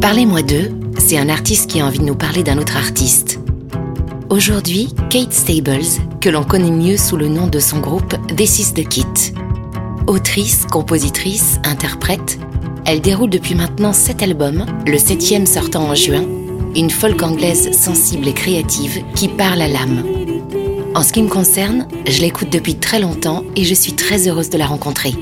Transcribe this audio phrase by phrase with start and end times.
[0.00, 3.40] Parlez-moi d'eux, c'est un artiste qui a envie de nous parler d'un autre artiste.
[4.30, 5.82] Aujourd'hui, Kate Stables,
[6.20, 9.34] que l'on connaît mieux sous le nom de son groupe This is the Kit.
[10.06, 12.38] Autrice, compositrice, interprète,
[12.86, 16.24] elle déroule depuis maintenant sept albums, le septième sortant en juin,
[16.76, 20.04] une folk anglaise sensible et créative qui parle à l'âme.
[20.94, 24.48] En ce qui me concerne, je l'écoute depuis très longtemps et je suis très heureuse
[24.48, 25.12] de la rencontrer.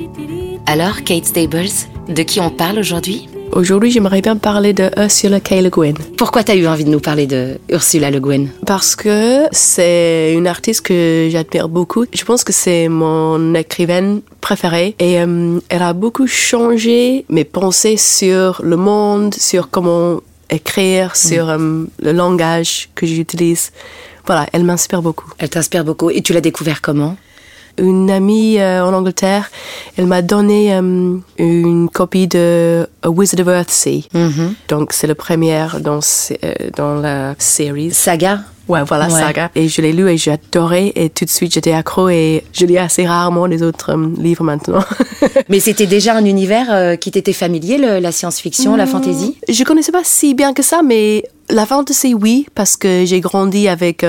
[0.66, 3.28] Alors, Kate Stables, de qui on parle aujourd'hui?
[3.52, 5.62] Aujourd'hui, j'aimerais bien parler de Ursula K.
[5.62, 5.94] Le Guin.
[6.18, 8.46] Pourquoi tu as eu envie de nous parler de Ursula Le Guin?
[8.66, 12.04] Parce que c'est une artiste que j'admire beaucoup.
[12.12, 17.96] Je pense que c'est mon écrivaine préférée et euh, elle a beaucoup changé mes pensées
[17.96, 20.20] sur le monde, sur comment
[20.50, 21.28] écrire, mm.
[21.28, 23.70] sur euh, le langage que j'utilise.
[24.26, 25.30] Voilà, elle m'inspire beaucoup.
[25.38, 26.10] Elle t'inspire beaucoup.
[26.10, 27.16] Et tu l'as découvert comment?
[27.78, 29.50] Une amie euh, en Angleterre,
[29.96, 34.08] elle m'a donné euh, une copie de A Wizard of Earthsea.
[34.12, 37.90] Mm Donc c'est le premier dans, euh, dans la série.
[37.90, 38.40] Saga?
[38.68, 39.50] Ouais, voilà, Saga.
[39.54, 42.66] Et je l'ai lu et j'ai adoré et tout de suite j'étais accro et je
[42.66, 44.82] lis assez rarement les autres livres maintenant.
[45.48, 49.38] mais c'était déjà un univers qui t'était familier, la science-fiction, la hmm, fantasy?
[49.48, 53.68] Je connaissais pas si bien que ça, mais la fantasy, oui, parce que j'ai grandi
[53.68, 54.04] avec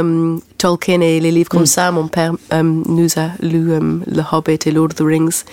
[0.58, 1.68] Tolkien et les livres comme mm.
[1.68, 1.92] ça.
[1.92, 3.70] Mon père um, nous a lu
[4.06, 5.44] Le Hobbit et Lord of the Rings.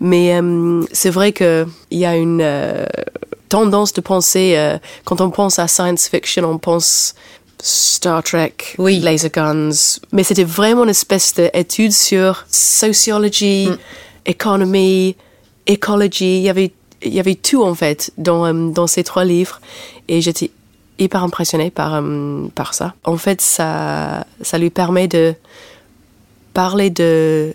[0.00, 0.38] Mais
[0.92, 2.84] c'est vrai qu'il y a une euh,
[3.48, 7.14] tendance de penser, euh, quand on pense à science fiction, on pense
[7.62, 8.98] Star Trek, oui.
[9.00, 9.98] laser guns.
[10.10, 13.76] Mais c'était vraiment une espèce d'étude sur sociologie, mm.
[14.26, 15.16] économie,
[15.66, 16.38] écologie.
[16.38, 16.72] Il y avait
[17.04, 19.60] il y avait tout en fait dans, dans ces trois livres
[20.08, 20.50] et j'étais
[20.98, 22.94] hyper impressionné par, euh, par ça.
[23.04, 25.34] En fait, ça, ça lui permet de
[26.54, 27.54] parler de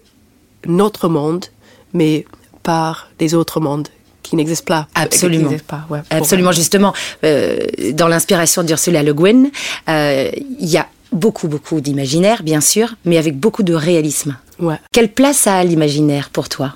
[0.66, 1.46] notre monde,
[1.94, 2.26] mais
[2.64, 3.88] par des autres mondes
[4.24, 4.88] qui n'existent pas.
[4.96, 5.52] Absolument.
[5.68, 6.94] Pas, Absolument, justement.
[7.24, 7.60] Euh,
[7.94, 9.46] dans l'inspiration d'Ursula Le Guin,
[9.88, 14.36] euh, il y a beaucoup, beaucoup d'imaginaire, bien sûr, mais avec beaucoup de réalisme.
[14.60, 14.76] Ouais.
[14.92, 16.74] Quelle place a l'imaginaire pour toi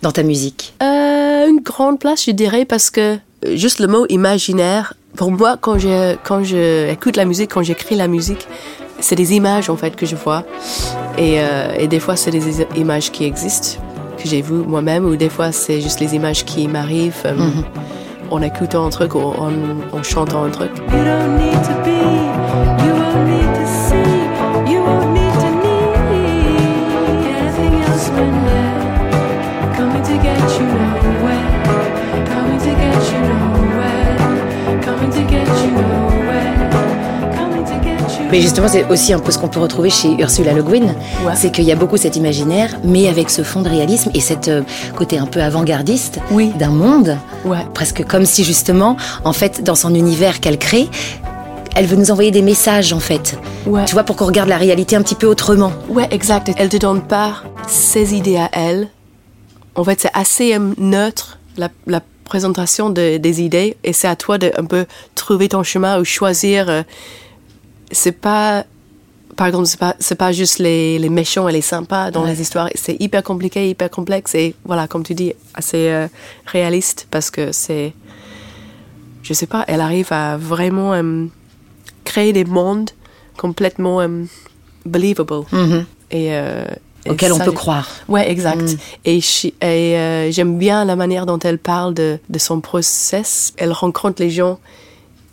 [0.00, 0.74] dans ta musique?
[0.80, 3.18] Une grande place, je dirais, parce que
[3.54, 7.96] juste le mot imaginaire pour moi, quand je, quand je écoute la musique, quand j'écris
[7.96, 8.46] la musique,
[9.00, 10.44] c'est des images en fait que je vois.
[11.18, 13.80] Et, euh, et des fois, c'est des images qui existent,
[14.18, 18.30] que j'ai vues moi-même, ou des fois, c'est juste les images qui m'arrivent euh, mm-hmm.
[18.30, 19.52] en écoutant un truc ou en,
[19.92, 20.70] en chantant un truc.
[20.92, 22.65] You don't need to be,
[38.30, 40.94] Mais justement, c'est aussi un peu ce qu'on peut retrouver chez Ursula Le Guin,
[41.34, 44.48] c'est qu'il y a beaucoup cet imaginaire, mais avec ce fond de réalisme et cet
[44.48, 44.62] euh,
[44.96, 46.18] côté un peu avant-gardiste
[46.58, 47.16] d'un monde,
[47.72, 50.88] presque comme si justement, en fait, dans son univers qu'elle crée,
[51.76, 53.38] elle veut nous envoyer des messages en fait.
[53.86, 55.72] Tu vois, pour qu'on regarde la réalité un petit peu autrement.
[55.88, 56.50] Ouais, exact.
[56.56, 58.88] Elle te donne pas ses idées à elle.
[59.74, 61.38] En fait, c'est assez euh, neutre.
[61.58, 65.62] La, la présentation de, des idées et c'est à toi de un peu trouver ton
[65.62, 66.68] chemin ou choisir.
[66.68, 66.82] Euh,
[67.90, 68.64] c'est pas,
[69.36, 72.40] par exemple, c'est pas, c'est pas juste les, les, méchants et les sympas dans les
[72.40, 72.68] histoires.
[72.74, 76.08] C'est hyper compliqué, hyper complexe et voilà, comme tu dis, assez euh,
[76.46, 77.92] réaliste parce que c'est,
[79.22, 81.26] je sais pas, elle arrive à vraiment euh,
[82.04, 82.90] créer des mondes
[83.36, 84.00] complètement
[84.84, 85.44] believable.
[85.52, 85.84] Mm-hmm.
[86.12, 86.32] Et
[87.08, 87.88] auquel on peut croire.
[88.08, 88.62] Ouais, exact.
[88.62, 88.78] Mm.
[89.04, 89.20] Et,
[89.64, 93.52] euh, j'aime bien la manière dont elle parle de, son process.
[93.56, 94.58] Elle rencontre les gens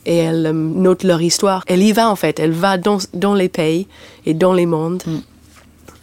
[0.06, 1.64] et elle euh, note leur histoire.
[1.68, 2.40] Elle y va en fait.
[2.40, 3.88] Elle va dans, dans les pays
[4.26, 5.04] et dans les mondes.
[5.06, 5.18] Mm.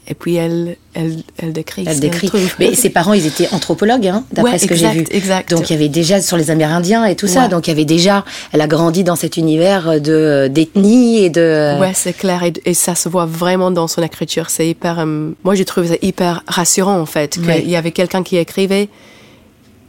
[0.09, 1.85] Et puis elle, elle, elle décrit.
[1.87, 2.33] Elle décrit.
[2.59, 5.05] Mais ses parents, ils étaient anthropologues, hein, d'après ce que j'ai vu.
[5.13, 5.51] Exact.
[5.51, 7.47] Donc il y avait déjà sur les Amérindiens et tout ça.
[7.47, 8.25] Donc il y avait déjà.
[8.53, 11.79] Elle a grandi dans cet univers de d'ethnie et de.
[11.79, 14.51] Ouais, c'est clair et, ça se voit vraiment dans son écriture.
[14.51, 14.99] C'est hyper.
[14.99, 18.89] Euh, moi, j'ai trouvé ça hyper rassurant en fait qu'il y avait quelqu'un qui écrivait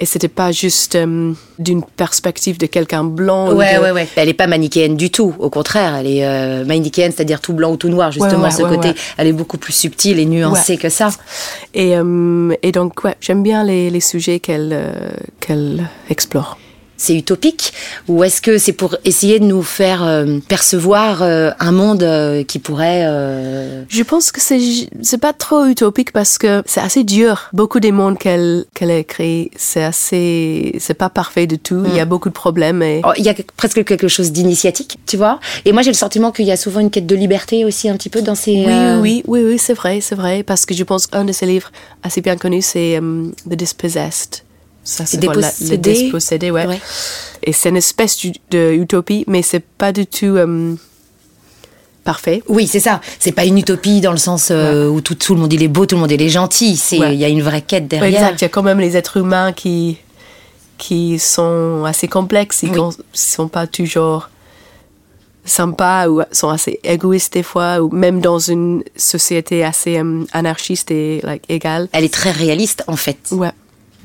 [0.01, 3.53] et c'était pas juste euh, d'une perspective de quelqu'un blanc.
[3.53, 4.07] Ouais, ouais, ouais.
[4.15, 5.35] Elle est pas manichéenne du tout.
[5.37, 8.11] Au contraire, elle est euh, manichéenne, c'est-à-dire tout blanc ou tout noir.
[8.11, 11.09] Justement, ce côté, elle est beaucoup plus subtile et nuancée que ça.
[11.75, 14.75] Et, euh, et donc, ouais, j'aime bien les, les sujets qu'elle
[15.39, 16.57] qu'elle explore
[17.01, 17.73] c'est utopique
[18.07, 22.43] ou est-ce que c'est pour essayer de nous faire euh, percevoir euh, un monde euh,
[22.43, 23.05] qui pourrait
[23.89, 24.59] Je pense que c'est
[25.01, 27.49] c'est pas trop utopique parce que c'est assez dur.
[27.53, 31.83] Beaucoup des mondes qu'elle qu'elle a écrits, c'est assez c'est pas parfait du tout.
[31.87, 32.09] Il y a mm.
[32.09, 35.39] beaucoup de problèmes et oh, il y a presque quelque chose d'initiatique, tu vois.
[35.65, 37.95] Et moi j'ai le sentiment qu'il y a souvent une quête de liberté aussi un
[37.95, 40.83] petit peu dans ces Oui oui oui oui, c'est vrai, c'est vrai parce que je
[40.83, 41.71] pense qu'un de ses livres
[42.03, 42.99] assez bien connus c'est
[43.49, 44.43] The Dispossessed
[44.91, 46.67] Ça, c'est quoi, la- le dépossédé, ouais.
[46.67, 46.79] Ouais.
[47.43, 50.75] Et c'est une espèce d'u- de utopie, mais c'est pas du tout euh,
[52.03, 52.43] parfait.
[52.49, 52.99] Oui, c'est ça.
[53.19, 55.67] C'est pas une utopie dans le sens euh, où tout, tout le monde il est
[55.69, 56.73] beau, tout le monde il est gentil.
[56.91, 57.15] Il Ouais.
[57.15, 58.21] y a une vraie quête Ouais, derrière.
[58.21, 58.41] exact.
[58.41, 59.97] Il y a quand même les êtres humains qui,
[60.77, 62.81] qui sont assez complexes, ils Oui.
[62.81, 64.29] ne sont pas toujours
[65.45, 70.91] sympas ou sont assez égoïstes des fois, ou même dans une société assez euh, anarchiste
[70.91, 71.87] et like, égale.
[71.93, 73.49] Elle est très réaliste en fait Ouais,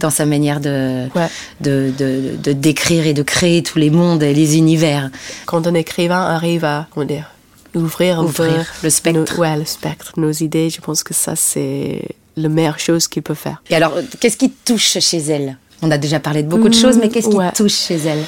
[0.01, 1.29] dans sa manière de, ouais.
[1.61, 5.11] de, de, de décrire et de créer tous les mondes et les univers.
[5.47, 7.31] Quand un écrivain arrive à, comment dire,
[7.75, 9.35] ouvrir, un Ouvrir peu le spectre.
[9.35, 12.03] nos- ouais, le spectre, nos idées, je pense que ça, c'est
[12.37, 13.63] la meilleure chose qu'il peut faire.
[13.71, 15.57] Et alors, qu'est-ce qui te touche chez elle?
[15.83, 17.51] On a déjà parlé de beaucoup de choses, mais qu'est-ce qui ouais.
[17.53, 18.23] te touche chez elle?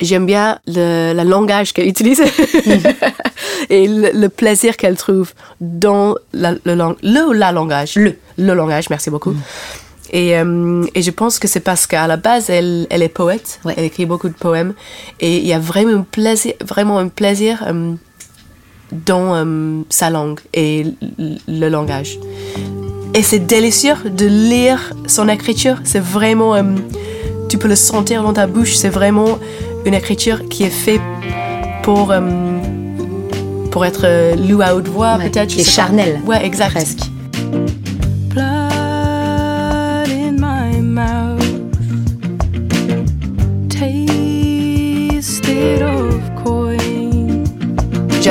[0.00, 2.20] J'aime bien le, le langage qu'elle utilise
[3.70, 7.94] et le, le plaisir qu'elle trouve dans la- le, lang- le la langage.
[7.96, 8.16] Le.
[8.36, 9.32] Le langage, merci beaucoup.
[10.14, 13.58] Et, euh, et je pense que c'est parce qu'à la base, elle, elle est poète.
[13.64, 13.74] Ouais.
[13.76, 14.72] Elle écrit beaucoup de poèmes.
[15.18, 17.92] Et il y a vraiment un plaisir, vraiment un plaisir euh,
[18.92, 20.86] dans euh, sa langue et
[21.48, 22.18] le langage.
[23.12, 25.78] Et c'est délicieux de lire son écriture.
[25.84, 26.54] C'est vraiment.
[27.48, 28.74] tu peux le sentir dans ta bouche.
[28.76, 29.38] C'est vraiment
[29.84, 31.00] une écriture qui est faite
[31.82, 32.14] pour.
[33.72, 35.48] pour être euh, lue à haute voix, Ouais, peut-être.
[35.48, 36.70] qui est charnel, Ouais, exact.
[36.70, 37.00] presque.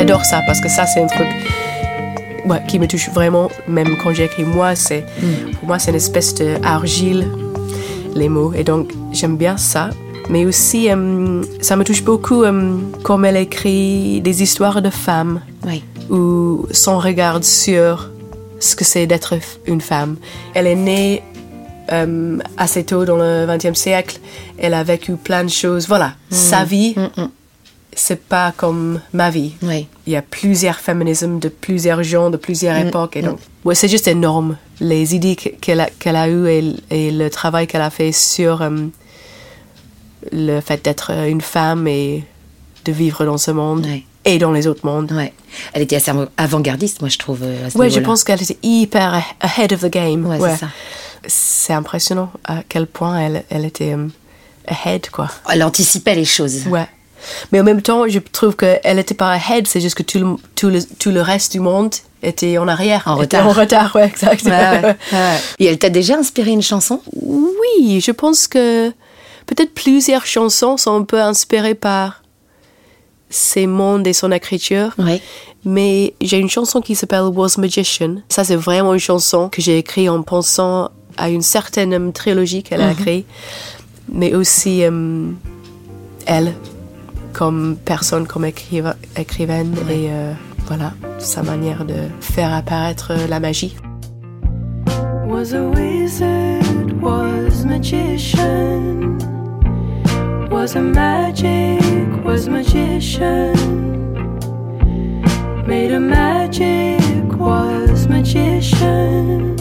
[0.04, 1.30] J'adore ça parce que ça, c'est un truc
[2.44, 4.76] ouais, qui me touche vraiment, même quand j'écris moi.
[4.76, 5.06] C'est,
[5.60, 7.26] Pour moi, c'est une espèce d'argile,
[8.14, 8.52] les mots.
[8.54, 9.92] Et donc, j'aime bien ça.
[10.30, 15.40] Mais aussi, euh, ça me touche beaucoup euh, comme elle écrit des histoires de femmes
[15.66, 15.86] Oui.
[16.10, 18.10] ou son regard sur
[18.60, 19.36] ce que c'est d'être
[19.68, 20.18] une femme.
[20.54, 21.24] Elle est née
[21.94, 24.20] euh, assez tôt dans le XXe siècle.
[24.58, 25.88] Elle a vécu plein de choses.
[25.88, 26.94] Voilà, sa vie,
[27.96, 29.54] c'est pas comme ma vie.
[29.62, 29.88] Oui.
[30.08, 33.16] Il y a plusieurs féminismes de plusieurs gens, de plusieurs époques.
[33.18, 34.58] Et donc, ouais, c'est juste énorme.
[34.80, 38.12] Les idées que- qu'elle a, qu'elle a eues et, et le travail qu'elle a fait
[38.12, 38.70] sur euh,
[40.32, 42.24] le fait d'être une femme et
[42.86, 43.86] de vivre dans ce monde
[44.26, 45.12] et dans les autres mondes.
[45.12, 45.34] Ouais.
[45.74, 47.40] Elle était assez avant-gardiste, moi, je trouve.
[47.44, 50.26] euh, à ce Ouais, je pense qu'elle était hyper ahead of the game.
[50.26, 50.68] Ouais, c'est ça.
[51.28, 54.08] C'est impressionnant à quel point elle, elle était euh,
[54.68, 55.30] ahead, quoi.
[55.52, 56.68] Elle anticipait les choses.
[56.68, 56.88] Ouais.
[57.52, 60.36] Mais en même temps, je trouve qu'elle n'était pas ahead, c'est juste que tout le,
[60.56, 63.04] tout, le, tout le reste du monde était en arrière.
[63.06, 63.48] En retard.
[63.48, 64.46] En retard, ouais, exact.
[64.46, 65.38] Ouais, ouais, ouais.
[65.60, 67.02] Et elle t'a déjà inspiré une chanson?
[67.14, 68.90] Oui, je pense que
[69.46, 72.24] peut-être plusieurs chansons sont un peu inspirées par
[73.30, 74.94] ses mondes et son écriture.
[74.98, 75.22] Oui.
[75.66, 78.18] Mais j'ai une chanson qui s'appelle Was Magician.
[78.30, 82.64] Ça, c'est vraiment une chanson que j'ai écrite en pensant à une certaine euh, trilogie
[82.64, 83.26] qu'elle a écrite,
[84.12, 85.30] mais aussi euh,
[86.26, 86.54] elle
[87.34, 90.32] comme personne, comme écriva- écrivaine et euh,
[90.68, 93.76] voilà, sa manière de faire apparaître euh, la magie.
[95.28, 99.18] Was a wizard, was magician.
[100.52, 101.82] Was a magic,
[102.24, 103.54] was magician.
[105.68, 107.00] Made a magic,
[107.40, 109.53] was magician.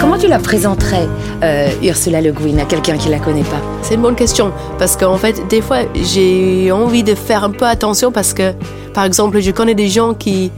[0.00, 1.06] Comment tu la présenterais,
[1.42, 3.60] euh, Ursula Le Guin, à quelqu'un qui la connaît pas?
[3.82, 7.66] C'est une bonne question parce qu'en fait, des fois, j'ai envie de faire un peu
[7.66, 8.52] attention parce que,
[8.94, 10.50] par exemple, je connais des gens qui,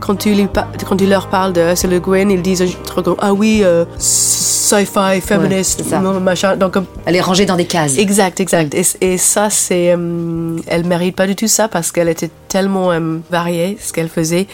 [0.00, 2.66] quand tu, lui par- quand tu leur parles de Ursula Le Guin, ils disent un
[2.84, 5.82] truc comme, ah oui, euh, sci-fi, féministe,
[6.22, 6.56] machin.
[6.56, 7.98] Donc, Elle est rangée dans des cases.
[7.98, 8.74] exact, exact.
[8.74, 12.92] Et, et ça, c'est, euh, elle mérite pas du tout ça parce qu'elle était tellement
[12.92, 14.46] euh, variée ce qu'elle faisait,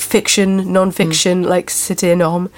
[0.00, 2.48] fiction, non-fiction, like c'était énorme.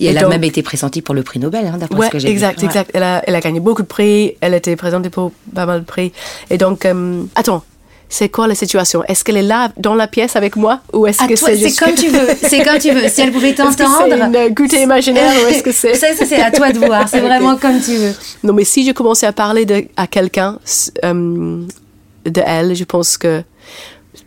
[0.00, 2.18] Et elle a même été pressentie pour le prix Nobel, hein, d'après Ouais, ce que
[2.18, 2.66] j'ai exact, vu.
[2.66, 2.70] Ouais.
[2.72, 2.90] exact.
[2.94, 4.36] Elle a, elle a gagné beaucoup de prix.
[4.40, 6.12] Elle a été présentée pour pas mal de prix.
[6.50, 7.62] Et donc, euh, attends,
[8.08, 9.04] c'est quoi la situation?
[9.04, 10.80] Est-ce qu'elle est là dans la pièce avec moi?
[10.92, 12.26] Ou est-ce Ah, que c'est c'est juste- comme tu veux.
[12.42, 13.08] C'est comme tu veux.
[13.08, 14.12] Si elle pouvait c'est t'entendre.
[14.14, 17.08] une euh, goûter imaginaire ou est-ce que c'est Ça, ça, c'est à toi de voir.
[17.08, 18.12] C'est vraiment comme tu veux.
[18.42, 20.58] Non, mais si je commençais à parler de, à quelqu'un
[21.04, 21.62] euh,
[22.26, 23.42] de elle, je pense que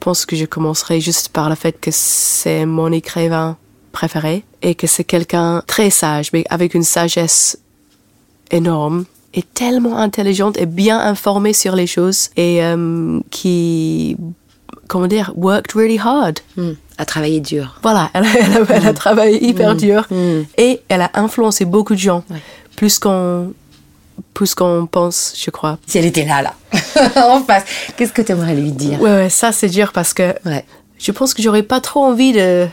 [0.07, 3.57] pense que je commencerai juste par le fait que c'est mon écrivain
[3.91, 7.57] préféré et que c'est quelqu'un très sage, mais avec une sagesse
[8.51, 14.15] énorme et tellement intelligente et bien informée sur les choses et euh, qui,
[14.87, 16.39] comment dire, worked really hard.
[16.55, 16.71] Hmm.
[16.97, 17.77] À travailler dur.
[17.83, 20.07] Voilà, elle, a- elle a, elle a travaillé hyper dur
[20.57, 22.41] et elle a influencé beaucoup de gens, Ouais.
[22.77, 23.51] plus qu'on
[24.33, 25.77] plus qu'on pense, je crois.
[25.88, 26.53] Si elle était là, là,
[27.29, 27.63] en face,
[27.95, 29.01] qu'est-ce que tu aimerais lui dire?
[29.01, 30.65] Ouais, ouais, ça c'est dur parce que Ouais.
[31.00, 32.67] je pense que j'aurais pas trop envie de,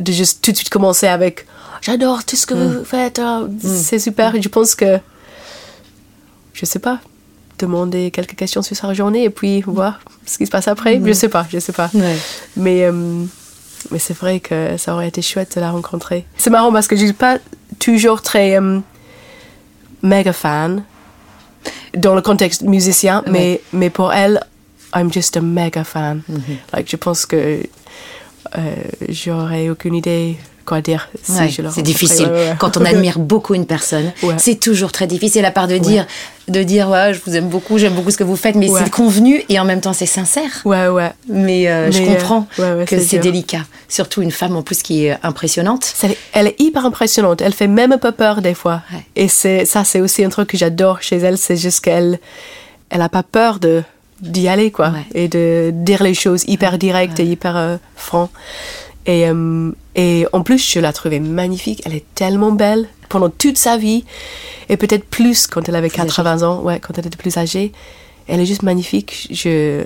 [0.00, 1.46] de juste tout de suite commencer avec
[1.82, 4.34] j'adore tout ce que vous faites, oh, c'est super.
[4.40, 4.98] Je pense que,
[6.52, 6.98] je sais pas,
[7.58, 11.00] demander quelques questions sur sa journée et puis voir ce qui se passe après.
[11.04, 11.90] Je sais pas, je sais pas.
[11.94, 12.16] Ouais.
[12.56, 13.24] Mais, euh,
[13.90, 16.26] mais c'est vrai que ça aurait été chouette de la rencontrer.
[16.36, 17.38] C'est marrant parce que je suis pas
[17.78, 18.80] toujours très euh,
[20.02, 20.82] méga fan
[21.94, 24.40] dans le contexte musicien, mais, mais pour elle,
[24.94, 26.22] I'm just a mega fan.
[26.72, 27.62] Like, je pense que
[28.56, 28.74] euh,
[29.08, 30.36] j'aurais aucune idée
[30.70, 32.26] quoi dire si Ouais, c'est difficile.
[32.26, 32.54] Ouais, ouais, ouais.
[32.58, 36.06] Quand on admire beaucoup une personne, c'est toujours très difficile à part de dire,
[36.48, 38.90] de dire ouais, je vous aime beaucoup, j'aime beaucoup ce que vous faites, mais c'est
[38.90, 40.62] convenu et en même temps c'est sincère.
[40.64, 41.10] Ouais, ouais.
[41.28, 42.46] Mais, euh, je Mais, euh, comprends
[42.86, 43.64] que c'est délicat.
[43.88, 45.92] Surtout une femme en plus qui est impressionnante.
[46.32, 47.40] Elle est hyper impressionnante.
[47.40, 48.82] Elle fait même un peu peur des fois.
[49.16, 51.36] Et c'est ça, c'est aussi un truc que j'adore chez elle.
[51.36, 52.20] C'est juste qu'elle,
[52.90, 53.82] elle a pas peur de
[54.20, 55.06] d'y aller quoi, Ouais.
[55.14, 58.28] et de dire les choses hyper directes et hyper euh, franc.
[59.06, 61.82] Et euh, et en plus, je la trouvais magnifique.
[61.84, 64.04] Elle est tellement belle pendant toute sa vie
[64.68, 66.08] et peut-être plus quand elle avait Plus âgée.
[66.08, 66.60] 80 ans.
[66.62, 67.72] Ouais, quand elle était plus âgée.
[68.28, 69.26] Elle est juste magnifique.
[69.32, 69.82] Je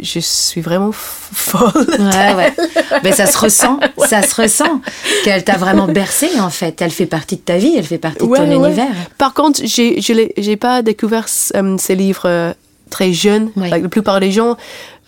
[0.00, 1.70] je suis vraiment folle.
[1.98, 2.52] Ouais, ouais.
[3.04, 4.80] Mais ça se ressent, ça se ressent
[5.22, 6.80] qu'elle t'a vraiment bercé en fait.
[6.82, 8.54] Elle fait partie de ta vie, elle fait partie de ton ouais.
[8.56, 8.88] univers.
[9.18, 12.52] Par contre, j'ai je j'ai pas découvert euh, ces livres euh,
[12.90, 13.50] très jeunes.
[13.56, 14.56] Like, la plupart des gens,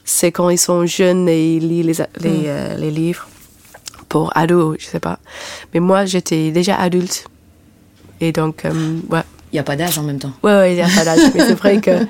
[0.05, 2.43] c'est quand ils sont jeunes et ils lisent les, a- les, Mm.
[2.47, 3.27] euh, les livres
[4.09, 5.19] pour ados, je sais pas.
[5.75, 7.25] Mais moi, j'étais déjà adulte.
[8.21, 8.71] Et donc, euh,
[9.11, 9.21] ouais.
[9.53, 10.33] Il n'y a pas d'âge en même temps.
[10.43, 11.91] Ouais, ouais, il y a pas d'âge, mais c'est vrai que.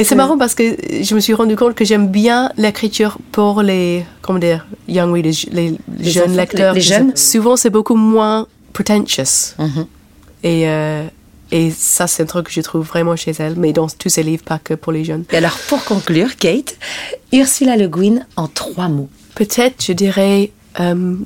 [0.00, 3.62] Et c'est marrant parce que je me suis rendu compte que j'aime bien l'écriture pour
[3.62, 5.76] les, comment dire, young les, Les
[6.10, 6.72] jeunes enfants, lecteurs.
[6.74, 7.16] les- les jeunes.
[7.16, 9.54] Souvent, c'est beaucoup moins pretentious.
[9.58, 9.86] Mhm.
[10.44, 11.02] Et, euh,
[11.50, 14.22] et ça, c'est un truc que je trouve vraiment chez elle, mais dans tous ses
[14.22, 15.24] livres, pas que pour les jeunes.
[15.32, 16.76] Et alors pour conclure, Kate,
[17.32, 19.08] Ursula Le Guin en trois mots.
[19.34, 21.16] Peut-être, je dirais euh,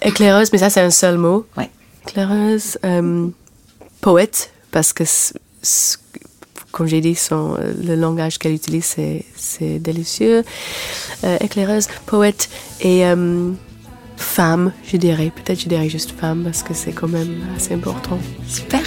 [0.00, 1.46] éclaireuse, mais ça, c'est un seul mot.
[1.56, 1.70] Ouais.
[2.06, 3.28] Éclaireuse, euh,
[4.00, 5.04] poète, parce que,
[6.72, 8.96] comme j'ai dit, son, euh, le langage qu'elle utilise,
[9.36, 10.42] c'est, délicieux.
[11.24, 12.48] Euh, éclaireuse, poète
[12.80, 13.52] et euh,
[14.16, 15.30] femme, je dirais.
[15.34, 18.18] Peut-être je dirais juste femme, parce que c'est quand même assez important.
[18.48, 18.80] Super.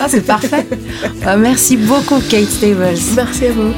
[0.00, 0.66] Ah, c'est parfait.
[1.24, 2.98] Ah, merci beaucoup, Kate Stables.
[3.14, 3.72] Merci à vous.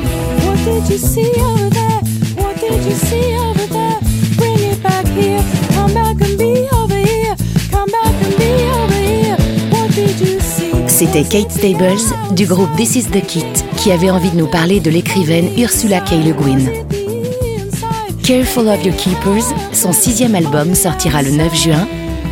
[11.00, 13.44] C'était Kate Stables du groupe This is the Kit
[13.78, 16.10] qui avait envie de nous parler de l'écrivaine Ursula K.
[16.12, 16.70] Le Guin.
[18.22, 21.88] Careful of Your Keepers, son sixième album sortira le 9 juin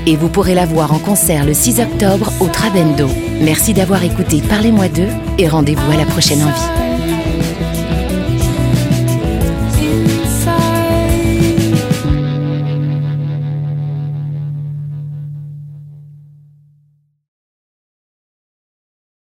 [0.06, 3.08] et vous pourrez la voir en concert le 6 octobre au Trabendo.
[3.40, 5.08] Merci d'avoir écouté Parlez-moi d'eux
[5.38, 6.87] et rendez-vous à la prochaine envie.